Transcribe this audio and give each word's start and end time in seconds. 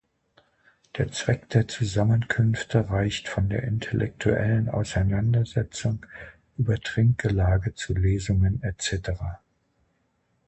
Der 0.97 1.11
Zweck 1.11 1.49
der 1.49 1.67
Zusammenkünfte 1.67 2.89
reicht 2.89 3.27
von 3.27 3.49
der 3.49 3.61
intellektuellen 3.61 4.67
Auseinandersetzung 4.67 6.07
über 6.57 6.79
Trinkgelage 6.81 7.75
zu 7.75 7.93
Lesungen 7.93 8.63
etc. 8.63 9.21